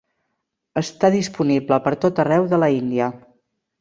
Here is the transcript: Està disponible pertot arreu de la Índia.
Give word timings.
Està 0.81 1.11
disponible 1.15 1.79
pertot 1.89 2.23
arreu 2.25 2.49
de 2.55 2.61
la 2.65 2.71
Índia. 2.81 3.15